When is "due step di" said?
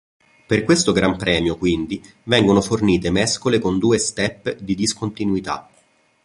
3.77-4.73